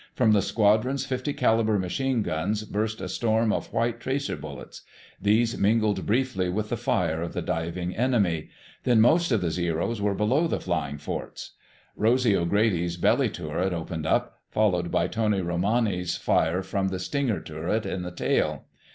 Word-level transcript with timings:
From 0.15 0.31
the 0.31 0.41
squadron's 0.41 1.05
.50 1.05 1.37
caliber 1.37 1.77
machine 1.77 2.23
guns 2.23 2.63
burst 2.63 3.01
a 3.01 3.07
storm 3.07 3.53
of 3.53 3.71
white 3.71 3.99
tracer 3.99 4.35
bullets. 4.35 4.81
These 5.21 5.59
mingled 5.59 6.07
briefly 6.07 6.49
with 6.49 6.69
the 6.69 6.75
fire 6.75 7.21
of 7.21 7.33
the 7.33 7.41
diving 7.43 7.95
enemy. 7.95 8.49
Then 8.83 8.99
most 8.99 9.31
of 9.31 9.41
the 9.41 9.51
Zeros 9.51 10.01
were 10.01 10.15
below 10.15 10.47
the 10.47 10.59
flying 10.59 10.97
forts. 10.97 11.51
Rosy 11.95 12.35
O'Grady's 12.35 12.97
belly 12.97 13.29
turret 13.29 13.73
opened 13.73 14.07
up, 14.07 14.39
followed 14.49 14.89
by 14.89 15.05
Tony 15.05 15.39
Romani's 15.41 16.17
fire 16.17 16.63
from 16.63 16.87
the 16.87 16.97
"stinger" 16.97 17.39
turret 17.39 17.85
in 17.85 18.01
the 18.01 18.09
tail. 18.09 18.63